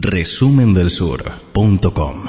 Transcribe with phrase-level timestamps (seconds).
[0.00, 2.24] resumendelsur.com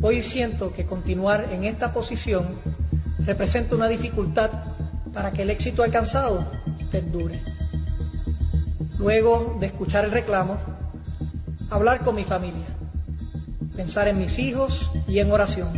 [0.00, 2.46] Hoy siento que continuar en esta posición
[3.26, 4.50] representa una dificultad
[5.12, 6.48] para que el éxito alcanzado
[6.92, 7.40] perdure.
[9.00, 10.56] Luego de escuchar el reclamo,
[11.68, 12.77] hablar con mi familia,
[13.78, 15.68] pensar en mis hijos y en oración.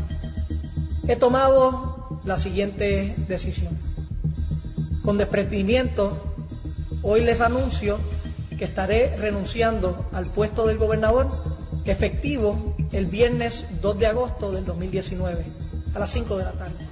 [1.06, 3.76] He tomado la siguiente decisión.
[5.04, 6.34] Con desprendimiento,
[7.02, 7.98] hoy les anuncio
[8.56, 11.28] que estaré renunciando al puesto del gobernador
[11.84, 15.44] efectivo el viernes 2 de agosto del 2019
[15.94, 16.89] a las 5 de la tarde.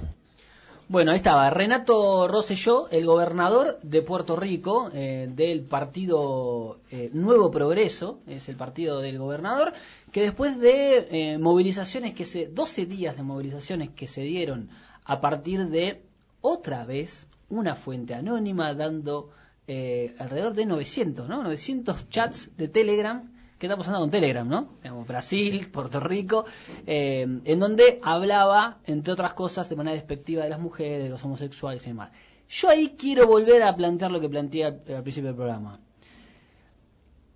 [0.89, 7.51] Bueno, ahí estaba Renato Rosselló, el gobernador de Puerto Rico, eh, del partido eh, Nuevo
[7.51, 9.73] Progreso, es el partido del gobernador,
[10.11, 14.71] que después de eh, movilizaciones que se, 12 días de movilizaciones que se dieron
[15.05, 16.01] a partir de
[16.41, 19.29] otra vez una fuente anónima dando
[19.67, 21.43] alrededor de 900, ¿no?
[21.43, 24.69] 900 chats de Telegram ¿Qué está pasando con Telegram, no?
[25.05, 26.45] Brasil, Puerto Rico,
[26.87, 31.21] eh, en donde hablaba, entre otras cosas, de manera despectiva de las mujeres, de los
[31.25, 32.09] homosexuales y demás.
[32.47, 35.77] Yo ahí quiero volver a plantear lo que planteé al, principio del programa.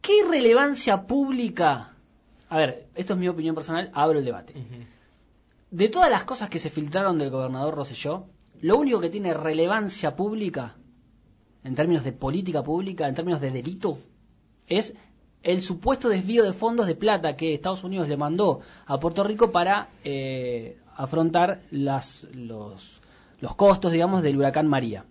[0.02, 1.94] ¿Qué relevancia pública?
[2.48, 4.54] A ver, esto es mi opinión personal, abro el debate.
[5.72, 8.28] De todas las cosas que se filtraron del gobernador Rosselló,
[8.62, 10.78] lo único que tiene relevancia pública,
[11.66, 14.00] en términos de política pública, en términos de delito,
[14.68, 14.96] es
[15.44, 19.52] el supuesto desvío de fondos de plata que Estados Unidos le mandó a Puerto Rico
[19.52, 23.02] para eh, afrontar las, los,
[23.42, 25.04] los, costos, digamos, del huracán María.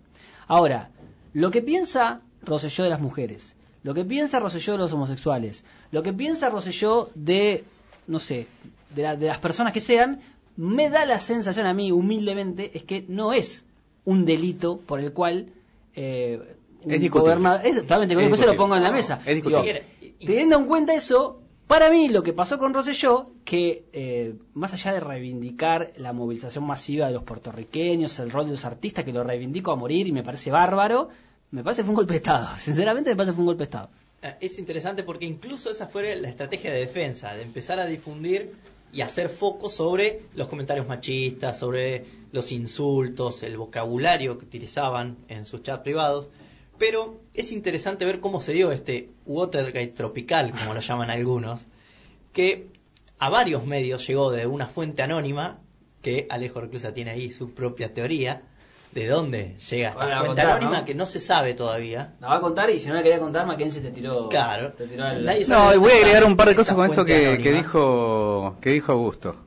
[0.47, 0.89] Ahora,
[1.33, 6.01] lo que piensa Roselló de las mujeres, lo que piensa Roselló de los homosexuales, lo
[6.01, 7.63] que piensa Roselló de,
[8.07, 8.47] no sé,
[8.95, 10.21] de, de las personas que sean,
[10.57, 13.65] me da la sensación a mí, humildemente, es que no es
[14.03, 15.49] un delito por el cual...
[15.95, 17.49] Eh, es discutible.
[17.63, 19.21] Exactamente, con eso lo pongo en la mesa.
[19.25, 19.85] Es discutible
[20.25, 24.93] teniendo en cuenta eso, para mí lo que pasó con Rosselló, que eh, más allá
[24.93, 29.23] de reivindicar la movilización masiva de los puertorriqueños, el rol de los artistas, que lo
[29.23, 31.09] reivindico a morir y me parece bárbaro,
[31.51, 32.49] me parece que fue un golpe de Estado.
[32.57, 33.89] Sinceramente me parece que fue un golpe de Estado.
[34.21, 38.53] Eh, es interesante porque incluso esa fue la estrategia de defensa, de empezar a difundir
[38.91, 45.45] y hacer foco sobre los comentarios machistas, sobre los insultos, el vocabulario que utilizaban en
[45.45, 46.29] sus chats privados.
[46.83, 51.65] Pero es interesante ver cómo se dio este Watergate tropical, como lo llaman algunos,
[52.33, 52.67] que
[53.19, 55.61] a varios medios llegó de una fuente anónima,
[56.01, 58.41] que Alejo Reclusa tiene ahí su propia teoría,
[58.91, 62.15] de dónde llega esta fuente anónima que no se sabe todavía.
[62.19, 64.27] La va a contar y si no la quería contar, Mackenzie te tiró.
[64.27, 64.73] Claro.
[65.47, 68.71] no, y voy a agregar un par de cosas con esto que, que, dijo, que
[68.71, 69.37] dijo Augusto.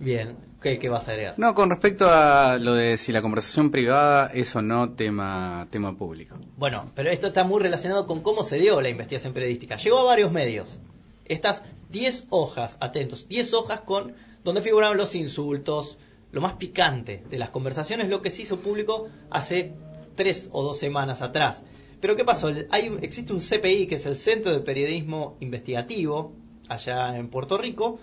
[0.00, 0.47] Bien.
[0.60, 1.34] ¿Qué, vas a agregar?
[1.38, 5.96] No, con respecto a lo de si la conversación privada es o no tema, tema
[5.96, 6.34] público.
[6.56, 9.76] Bueno, pero esto está muy relacionado con cómo se dio la investigación periodística.
[9.76, 10.80] Llegó a varios medios.
[11.26, 15.98] Estas 10 hojas, atentos, 10 hojas con donde figuraban los insultos,
[16.32, 19.72] lo más picante de las conversaciones, lo que se hizo público hace
[20.16, 21.62] tres o dos semanas atrás.
[22.00, 22.50] Pero ¿qué pasó?
[22.70, 26.32] Hay, existe un CPI, que es el Centro de Periodismo Investigativo,
[26.68, 27.98] allá en Puerto Rico,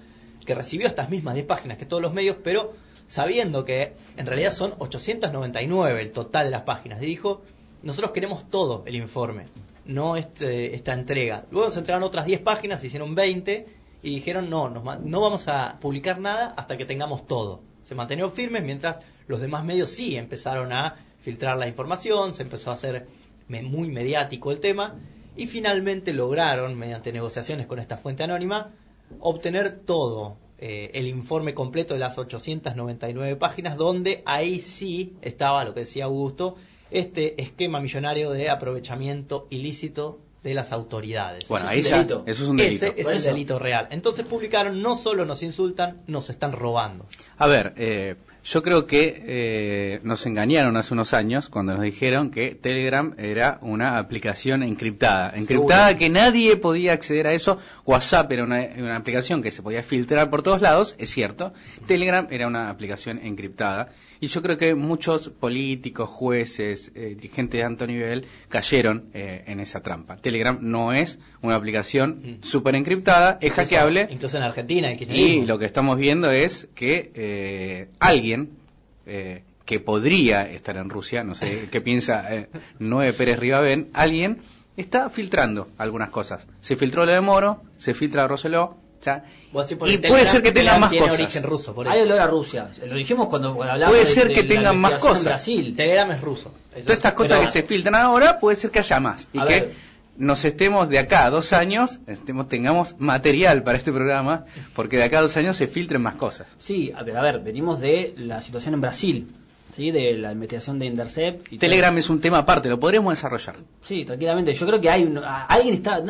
[0.46, 2.74] que recibió estas mismas 10 páginas que todos los medios, pero
[3.08, 7.02] sabiendo que en realidad son 899 el total de las páginas.
[7.02, 7.42] Y dijo,
[7.84, 9.46] nosotros queremos todo el informe,
[9.86, 11.46] no este, esta entrega.
[11.52, 13.66] Luego se entregaron otras 10 páginas, se hicieron 20
[14.04, 17.62] y dijeron, no, no vamos a publicar nada hasta que tengamos todo.
[17.84, 22.70] Se mantuvieron firmes mientras los demás medios sí empezaron a filtrar la información, se empezó
[22.70, 23.08] a hacer
[23.48, 24.96] muy mediático el tema
[25.36, 28.72] y finalmente lograron, mediante negociaciones con esta fuente anónima,
[29.20, 35.74] obtener todo, eh, el informe completo de las 899 páginas, donde ahí sí estaba lo
[35.74, 36.56] que decía Augusto,
[36.92, 41.48] este esquema millonario de aprovechamiento ilícito de las autoridades.
[41.48, 42.86] Bueno, ahí ya, eso es un delito.
[42.86, 43.88] Ese es el delito real.
[43.90, 47.08] Entonces publicaron, no solo nos insultan, nos están robando.
[47.38, 48.16] A ver, eh,
[48.46, 53.58] yo creo que eh, nos engañaron hace unos años cuando nos dijeron que Telegram era
[53.62, 55.36] una aplicación encriptada.
[55.36, 57.58] Encriptada que nadie podía acceder a eso.
[57.86, 61.54] WhatsApp era una, aplicación que se podía filtrar por todos lados, es cierto.
[61.88, 63.90] Telegram era una aplicación encriptada.
[64.22, 69.60] Y yo creo que muchos políticos, jueces, eh, dirigentes de alto nivel cayeron eh, en
[69.60, 70.18] esa trampa.
[70.18, 72.44] Telegram no es una aplicación mm.
[72.44, 74.08] súper encriptada, es hackeable.
[74.10, 74.92] Incluso en Argentina.
[74.94, 78.35] y lo que estamos viendo es que alguien
[79.06, 82.50] eh, que podría estar en Rusia, no sé qué piensa eh,
[82.80, 84.42] Noé Pérez Ribabén, alguien
[84.78, 86.48] está filtrando algunas cosas.
[86.62, 88.78] Se filtró lo de Moro, se filtra Roseló,
[89.88, 91.20] y puede ser que tengan más cosas.
[91.20, 92.70] origen ruso, por Hay olor a Rusia.
[92.86, 95.26] Lo dijimos cuando, hablábamos Puede ser que tengan más cosas.
[95.26, 95.76] Brasil.
[95.76, 96.52] Telegram es ruso.
[96.72, 99.28] Todas estas cosas que se filtran ahora, puede ser que haya más.
[99.32, 99.72] Y que
[100.18, 105.04] nos estemos de acá a dos años, estemos, tengamos material para este programa, porque de
[105.04, 106.48] acá a dos años se filtren más cosas.
[106.58, 109.28] Sí, a ver, a ver venimos de la situación en Brasil
[109.76, 109.92] ¿sí?
[109.92, 111.52] de la investigación de Intercept.
[111.52, 113.56] Y Telegram es un tema aparte, lo podríamos desarrollar.
[113.84, 114.54] Sí, tranquilamente.
[114.54, 115.14] Yo creo que hay
[115.50, 116.02] alguien está,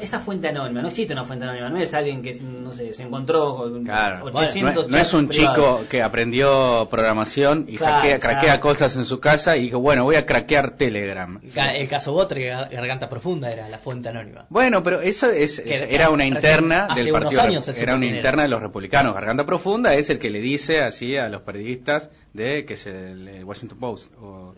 [0.00, 3.02] esa fuente anónima, no existe una fuente anónima, no es alguien que no sé, se
[3.02, 4.26] encontró con claro.
[4.26, 9.62] 800 no, es un chico que aprendió programación y craquea cosas en su casa y
[9.62, 11.40] dijo, bueno, voy a craquear Telegram.
[11.54, 14.46] El caso Botre, Garganta Profunda, era la fuente anónima.
[14.50, 17.42] Bueno, pero eso es, era una interna del partido.
[17.42, 19.14] Años era una interna de los republicanos.
[19.14, 23.44] Garganta Profunda es el que le dice así a los periodistas de que es el,
[23.44, 24.54] Washington Post o,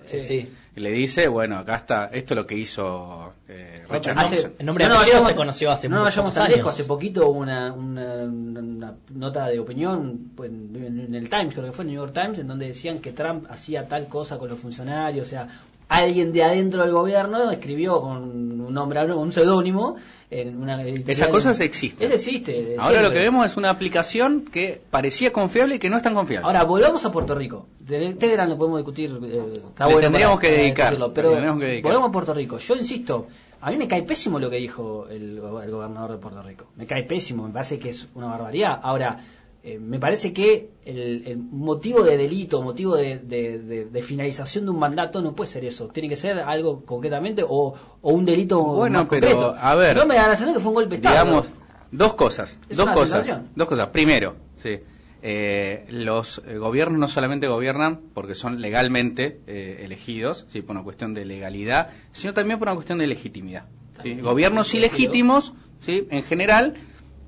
[0.75, 4.87] le dice bueno acá está esto es lo que hizo eh, Richard hace, el nombre
[4.89, 6.73] no, se conoció hace no vayamos tan lejos.
[6.73, 11.91] Hace poquito una, una, nota de opinión pues, en, el Times creo que fue el
[11.91, 15.31] New York Times en donde decían que Trump hacía tal cosa con los funcionarios o
[15.31, 15.49] sea
[15.89, 19.97] alguien de adentro del gobierno escribió con un nombre un seudónimo
[20.31, 22.07] en una Esas cosas existen.
[22.07, 22.77] Eso existe.
[22.79, 26.15] Ahora lo que vemos es una aplicación que parecía confiable y que no es tan
[26.15, 26.47] confiable.
[26.47, 27.67] Ahora, volvamos a Puerto Rico.
[27.87, 29.19] Telegram lo podemos discutir.
[29.23, 29.53] Eh,
[30.01, 32.59] tendríamos, que dedicar, pero volvemos a Puerto Rico.
[32.59, 33.29] Yo insisto,
[33.61, 36.67] a mí me cae pésimo lo que dijo el, el gobernador de Puerto Rico.
[36.77, 38.81] Me cae pésimo, me parece que es una barbaridad.
[38.83, 39.19] Ahora,
[39.67, 45.35] eh, me parece que el, motivo de delito, motivo de, finalización de un mandato no
[45.35, 45.89] puede ser eso.
[45.89, 50.29] Tiene que ser algo concretamente o, un delito bueno, pero, A ver, no me da
[50.29, 51.47] la sensación que fue un golpe Digamos,
[51.91, 52.61] dos cosas.
[52.71, 53.29] Dos cosas.
[53.57, 53.89] Dos cosas.
[53.89, 54.79] Primero, sí.
[55.23, 60.63] Eh, los eh, gobiernos no solamente gobiernan porque son legalmente elegidos, ¿sí?
[60.63, 63.65] por una cuestión de legalidad, sino también por una cuestión de legitimidad.
[64.23, 66.07] Gobiernos ilegítimos, ¿sí?
[66.09, 66.75] en general,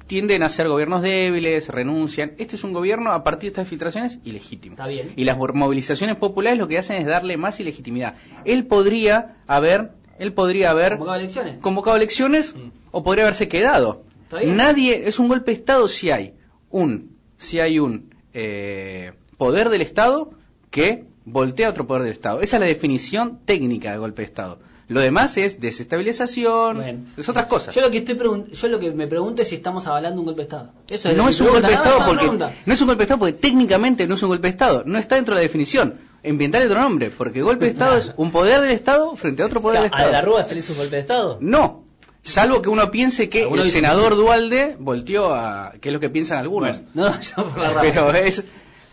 [0.09, 2.33] tienden a ser gobiernos débiles, renuncian.
[2.39, 4.73] Este es un gobierno, a partir de estas filtraciones, ilegítimo.
[4.73, 5.13] Está bien.
[5.15, 8.17] Y las movilizaciones populares lo que hacen es darle más ilegitimidad.
[8.45, 12.71] Él podría haber, él podría haber convocado elecciones, convocado elecciones mm.
[12.91, 14.03] o podría haberse quedado.
[14.45, 16.35] Nadie, es un golpe de Estado si hay
[16.71, 20.33] un, si hay un eh, poder del Estado
[20.71, 22.41] que voltea a otro poder del Estado.
[22.41, 24.61] Esa es la definición técnica de golpe de Estado.
[24.89, 27.75] Lo demás es desestabilización, es otras cosas.
[27.75, 30.41] Yo lo que estoy yo lo que me pregunto es si estamos avalando un golpe
[30.41, 30.73] de Estado.
[30.89, 33.35] Eso no es un golpe de Estado porque no es un golpe de Estado porque
[33.35, 35.97] técnicamente no es un golpe de Estado, no está dentro de la definición.
[36.25, 39.61] Inventar otro nombre, porque golpe de Estado es un poder del Estado frente a otro
[39.61, 40.09] poder del Estado.
[40.09, 41.39] ¿A la Rúa se le hizo un golpe de Estado?
[41.41, 41.85] No,
[42.23, 45.73] Salvo que uno piense que el senador Dualde volteó a...
[45.81, 46.83] que es lo que piensan algunos.
[46.95, 48.45] no, yo por la Pero es,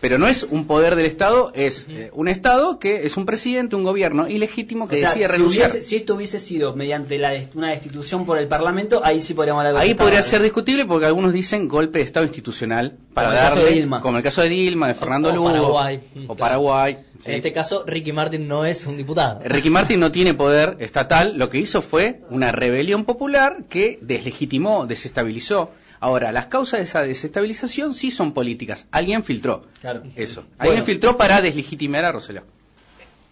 [0.05, 3.75] pero no es un poder del Estado, es eh, un Estado que es un presidente,
[3.75, 5.71] un gobierno ilegítimo que decide renunciar.
[5.71, 9.81] si esto hubiese sido mediante la una destitución por el Parlamento, ahí sí podríamos hablar
[9.81, 13.55] Ahí podría ser discutible porque algunos dicen golpe de Estado institucional para como darle, el
[13.55, 14.01] caso de Dilma.
[14.01, 16.97] como el caso de Dilma, de Fernando Lugo, Paraguay, o Paraguay.
[17.25, 19.41] En este caso, Ricky Martin no es un diputado.
[19.43, 24.85] Ricky Martin no tiene poder estatal, lo que hizo fue una rebelión popular que deslegitimó,
[24.85, 28.85] desestabilizó Ahora, las causas de esa desestabilización sí son políticas.
[28.91, 29.65] Alguien filtró.
[29.81, 30.03] Claro.
[30.15, 30.43] Eso.
[30.57, 32.43] Alguien filtró para deslegitimar a Roseló.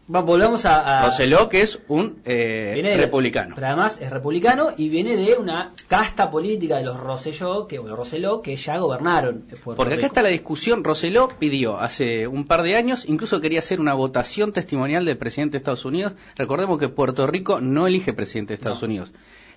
[0.07, 3.55] volvemos a, a, que es un eh, republicano.
[3.55, 8.41] Pero además es republicano y viene de una casta política de los Rosselló, que, Roseló,
[8.41, 9.45] que ya gobernaron.
[9.63, 10.83] Porque acá está la discusión.
[10.83, 15.53] Roseló pidió hace un par de años, incluso quería hacer una votación testimonial del presidente
[15.53, 16.13] de Estados Unidos.
[16.35, 19.11] Recordemos que Puerto Rico no elige presidente de Estados Unidos.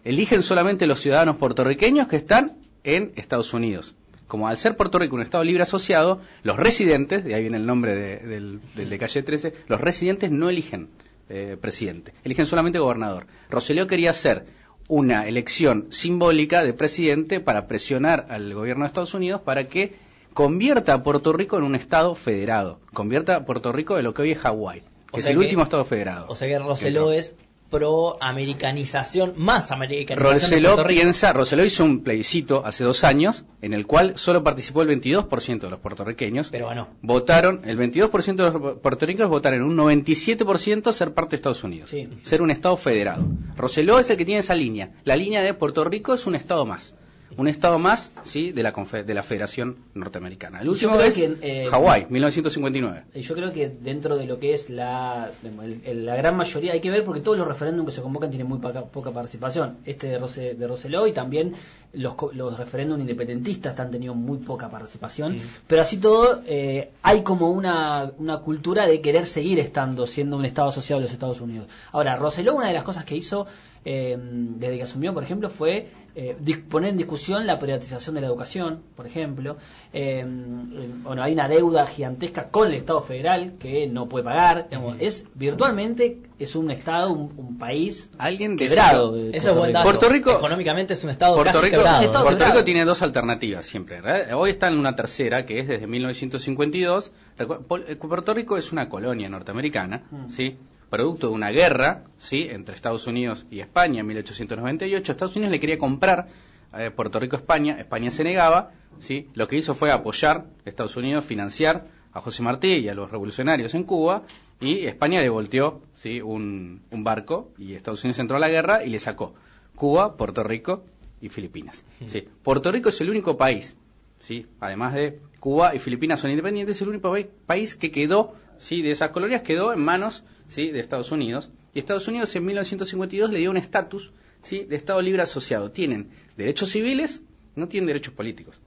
[0.04, 3.94] Eligen solamente los ciudadanos puertorriqueños que están en Estados Unidos.
[4.26, 7.66] Como al ser Puerto Rico un Estado libre asociado, los residentes, de ahí viene el
[7.66, 10.88] nombre del, de calle 13, los residentes no eligen
[11.28, 13.26] eh, presidente, eligen solamente gobernador.
[13.50, 14.46] Roselio quería hacer
[14.88, 19.94] una elección simbólica de presidente para presionar al gobierno de Estados Unidos para que
[20.32, 24.22] convierta a Puerto Rico en un Estado federado, convierta a Puerto Rico en lo que
[24.22, 26.26] hoy es Hawái, que es el último Estado federado.
[26.28, 27.34] O sea que Roseló es
[27.70, 30.32] pro-americanización, más americanización.
[30.32, 34.88] Roseló piensa, Roseló hizo un plebiscito hace dos años en el cual solo participó el
[34.88, 36.50] 22% de los puertorriqueños.
[36.50, 36.88] Pero bueno.
[37.02, 41.94] Votaron, el 22% de los puertorriqueños votaron un 97% ser parte de Estados Unidos.
[42.22, 43.24] Ser un Estado federado.
[43.56, 44.90] Roseló es el que tiene esa línea.
[45.04, 46.94] La línea de Puerto Rico es un Estado más
[47.36, 50.60] un estado más sí de la de la Federación Norteamericana.
[50.60, 53.04] El último es eh, Hawái, 1959.
[53.14, 57.04] Yo creo que dentro de lo que es la, la gran mayoría, hay que ver
[57.04, 59.78] porque todos los referéndums que se convocan tienen muy poca, participación.
[59.84, 61.54] Este de, Rose, de Roseló y también
[61.92, 67.50] los, los referéndums independentistas han tenido muy poca participación, pero así todo eh, hay como
[67.50, 71.66] una, una cultura de querer seguir estando, siendo un Estado asociado a los Estados Unidos.
[71.92, 73.46] Ahora, Rosselló, una de las cosas que hizo
[73.88, 75.88] eh, desde que asumió, por ejemplo, fue
[76.18, 76.34] eh,
[76.68, 79.58] poner en discusión la privatización de la educación, por ejemplo.
[79.92, 84.66] Eh, eh, bueno, hay una deuda gigantesca con el Estado federal que no puede pagar.
[84.70, 89.16] digamos, es virtualmente es un Estado, un, un país Alguien quebrado.
[89.16, 89.84] eh, Eso es buen dato.
[89.84, 92.02] Puerto Rico- Económicamente es un estado Puerto casi Rico, quebrado.
[92.02, 92.54] Estado Puerto quebrado.
[92.54, 94.00] Rico tiene dos alternativas siempre.
[94.00, 94.34] ¿verdad?
[94.38, 97.12] Hoy está en una tercera, que es desde 1952.
[97.38, 100.28] Recu- Pol- eh, Puerto Rico es una colonia norteamericana, Mm.
[100.30, 100.56] ¿sí?
[100.90, 102.46] Producto de una guerra ¿sí?
[102.50, 105.12] entre Estados Unidos y España en 1898.
[105.12, 106.28] Estados Unidos le quería comprar
[106.76, 108.72] eh, Puerto Rico a España, España se negaba.
[109.00, 109.28] ¿sí?
[109.34, 113.74] Lo que hizo fue apoyar Estados Unidos, financiar a José Martí y a los revolucionarios
[113.74, 114.22] en Cuba.
[114.60, 116.20] Y España le volteó ¿sí?
[116.22, 119.34] un, un barco y Estados Unidos entró a la guerra y le sacó
[119.74, 120.84] Cuba, Puerto Rico
[121.20, 121.84] y Filipinas.
[122.06, 122.26] Sí.
[122.42, 123.76] Puerto Rico es el único país,
[124.18, 128.34] sí, además de Cuba y Filipinas son independientes, es el único pa- país que quedó,
[128.58, 131.50] sí, de esas colonias quedó en manos, sí, de Estados Unidos.
[131.74, 134.12] Y Estados Unidos en 1952 le dio un estatus,
[134.42, 135.70] sí, de Estado libre asociado.
[135.70, 137.22] Tienen derechos civiles,
[137.54, 138.60] no tienen derechos políticos.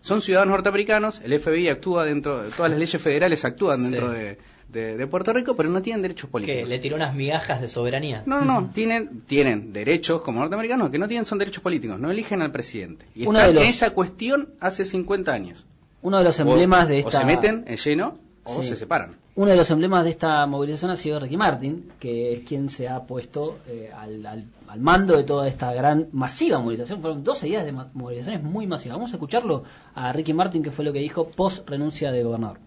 [0.00, 4.18] Son ciudadanos norteamericanos, el FBI actúa dentro, todas las leyes federales actúan dentro Sí.
[4.18, 6.70] de, de- de Puerto Rico, pero no tienen derechos políticos.
[6.70, 8.22] le tiró unas migajas de soberanía.
[8.24, 12.10] No, no, no, tienen, tienen derechos como norteamericanos, que no tienen son derechos políticos, no
[12.10, 13.04] eligen al presidente.
[13.14, 15.66] Y Uno están de los- en esa cuestión hace 50 años.
[16.00, 18.68] Uno de los O- emblemas de o esta se meten en lleno o Sí.
[18.70, 19.16] se separan.
[19.34, 22.86] Uno de los emblemas de esta movilización ha sido Ricky Martin, que es quien se
[22.88, 24.44] ha puesto eh, al, al-
[24.78, 27.00] mando de toda esta gran, masiva movilización.
[27.00, 28.98] Fueron 12 días de movilizaciones muy masivas.
[28.98, 32.58] Vamos a escucharlo a Ricky Martin, que fue lo que dijo post renuncia de gobernador.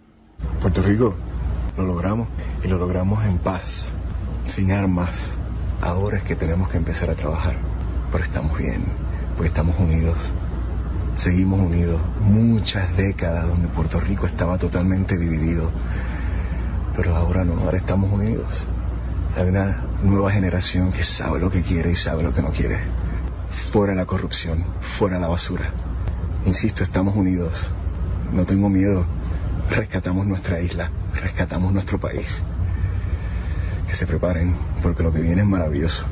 [0.59, 1.13] Puerto Rico,
[1.77, 2.27] lo logramos
[2.63, 3.87] y lo logramos en paz,
[4.45, 5.35] sin armas.
[5.81, 7.57] Ahora es que tenemos que empezar a trabajar,
[8.11, 8.83] pero estamos bien,
[9.35, 10.31] porque estamos unidos.
[11.15, 15.71] Seguimos unidos muchas décadas donde Puerto Rico estaba totalmente dividido,
[16.95, 18.65] pero ahora no, ahora estamos unidos.
[19.35, 22.79] Hay una nueva generación que sabe lo que quiere y sabe lo que no quiere.
[23.49, 25.71] Fuera la corrupción, fuera la basura.
[26.45, 27.71] Insisto, estamos unidos.
[28.31, 29.05] No tengo miedo.
[29.69, 32.41] Rescatamos nuestra isla, rescatamos nuestro país.
[33.87, 36.05] Que se preparen, porque lo que viene es maravilloso.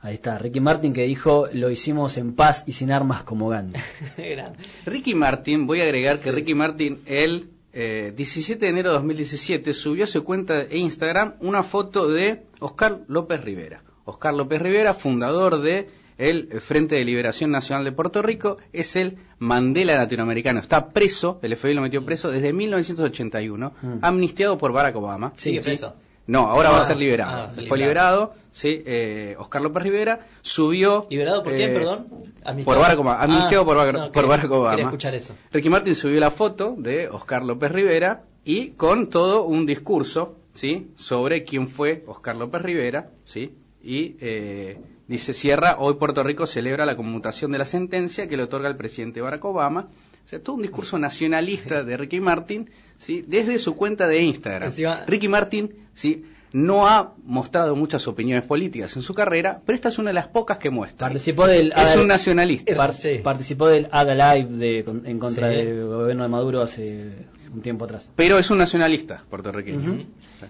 [0.00, 3.80] Ahí está, Ricky Martin que dijo, lo hicimos en paz y sin armas como Gandhi.
[4.86, 9.74] Ricky Martin, voy a agregar que Ricky Martin, el eh, 17 de enero de 2017,
[9.74, 13.82] subió a su cuenta de Instagram una foto de Oscar López Rivera.
[14.04, 19.18] Oscar López Rivera, fundador de el Frente de Liberación Nacional de Puerto Rico, es el
[19.38, 20.58] Mandela latinoamericano.
[20.58, 23.98] Está preso, el FBI lo metió preso desde 1981, Mm.
[24.02, 25.32] amnistiado por Barack Obama.
[25.36, 25.94] Sigue Sí, preso.
[26.28, 27.30] No, ahora va a Ah, ser liberado.
[27.32, 28.34] ah, va a ser Fue liberado.
[28.52, 31.06] sí, eh, Oscar López Rivera subió...
[31.10, 32.06] ¿Liberado por quién, eh, perdón?
[32.44, 32.64] ¿Amnistiado?
[32.64, 33.26] Por Barack Obama, Ah,
[33.64, 34.70] por, Barack- no, por Barack Obama.
[34.72, 35.34] Quería escuchar eso.
[35.52, 40.92] Ricky Martin subió la foto de Oscar López Rivera y con todo un discurso, ¿sí?
[40.96, 43.54] Sobre quién fue Oscar López Rivera, ¿sí?
[43.82, 48.42] Y eh, dice, cierra, hoy Puerto Rico celebra la conmutación de la sentencia que le
[48.42, 49.88] otorga el presidente Barack Obama.
[50.28, 52.68] O sea, todo un discurso nacionalista de Ricky Martin,
[52.98, 53.24] ¿sí?
[53.26, 54.68] Desde su cuenta de Instagram.
[54.68, 56.22] Encima- Ricky Martin, ¿sí?
[56.52, 60.26] No ha mostrado muchas opiniones políticas en su carrera, pero esta es una de las
[60.28, 61.06] pocas que muestra.
[61.06, 61.72] Participó del...
[61.74, 62.76] Es un nacionalista.
[62.76, 63.20] par- Sí.
[63.24, 65.56] Participó del Ada Live de, con- en contra Sí.
[65.56, 66.84] del gobierno de Maduro hace
[67.52, 68.10] un tiempo atrás.
[68.16, 70.04] Pero es un nacionalista puertorriqueño.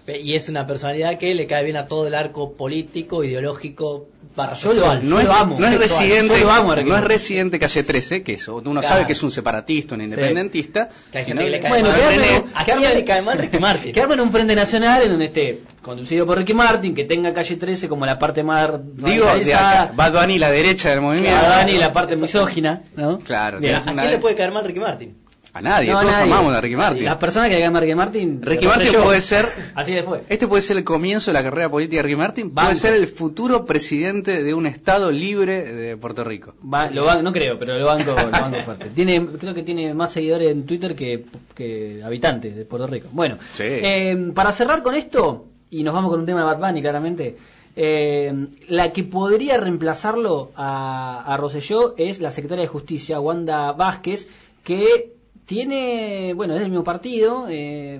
[0.05, 4.07] Pe- Y es una personalidad que le cae bien a todo el arco político, ideológico,
[4.35, 4.95] barra Yo lo-.
[4.95, 5.55] No Yo es, lo amo.
[5.59, 5.79] no es Sexual.
[5.79, 8.87] residente, Yo lo amo a Ricky no es residente calle 13, que eso, uno Claro.
[8.87, 10.89] sabe que es un separatista, un independentista.
[11.11, 11.97] Que hay sino gente que le cae Bueno, mal.
[11.97, 13.91] que armen- ¿A que quién armen- le cae mal Ricky Martin?
[13.93, 17.55] Que armen un frente nacional en donde esté conducido por Ricky Martin, que tenga calle
[17.55, 21.35] 13 como la parte más Digo, de acá, Bad Bunny, la derecha del movimiento.
[21.35, 23.17] a Dani la parte misógina, ¿no?
[23.19, 23.75] Claro, Bien.
[23.75, 25.17] ¿A quién le de- puede caer mal Ricky Martin?
[25.51, 26.31] A nadie, No, todos nadie.
[26.31, 27.05] amamos a Ricky Martin.
[27.05, 29.03] Las personas que mal a Ricky Martin, Ricky Martin yo.
[29.03, 30.21] puede ser, Así le fue.
[30.29, 32.67] este puede ser el comienzo de la carrera política de Ricky Martin, Banco.
[32.67, 36.53] puede ser el futuro presidente de un estado libre de Puerto Rico.
[36.71, 38.89] Va- lo no creo, pero lo banco, lo banco fuerte.
[38.93, 41.25] Tiene, creo que tiene más seguidores en Twitter que,
[41.55, 43.07] que habitantes de Puerto Rico.
[43.11, 43.63] Bueno, Sí.
[43.65, 47.37] eh, para cerrar con esto, y nos vamos con un tema de Bad Bunny, claramente,
[47.75, 54.27] eh, la que podría reemplazarlo a, a Rosselló es la secretaria de Justicia, Wanda Vázquez,
[54.63, 55.13] que
[55.49, 57.99] tiene, bueno, es del mismo partido, eh,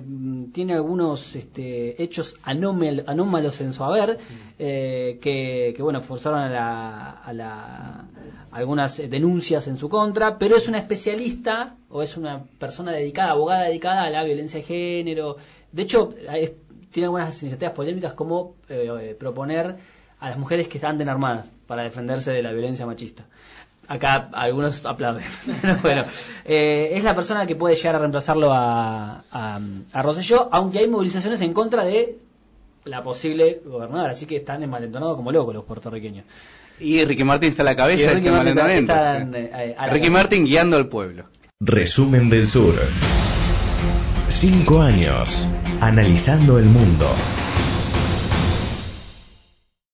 [0.52, 4.18] tiene algunos este, hechos anómal- anómalos en su haber,
[4.60, 8.04] eh, que, que, bueno, forzaron a, la, a la-
[8.52, 13.64] algunas denuncias en su contra, pero es una especialista o es una persona dedicada, abogada
[13.64, 15.36] dedicada a la violencia de género.
[15.72, 16.52] De hecho, es-
[16.92, 19.74] tiene algunas iniciativas polémicas como eh, eh, proponer
[20.20, 23.26] a las mujeres que anden armadas para defenderse de la violencia machista.
[23.90, 25.24] Acá algunos aplauden.
[25.82, 26.04] bueno,
[26.44, 29.60] eh, es la persona que puede llegar a reemplazarlo a, a,
[29.92, 32.16] a Rosselló, aunque hay movilizaciones en contra de
[32.84, 36.24] la posible gobernadora, así que están envalentonados como locos los puertorriqueños.
[36.78, 40.06] Y Ricky Martin está a la cabeza Ricky este Martin está- eh, a la Ricky
[40.06, 40.10] cabeza.
[40.22, 41.24] Martin guiando al pueblo.
[41.58, 42.76] Resumen del Sur.
[44.28, 45.48] Cinco años
[45.80, 47.06] analizando el mundo.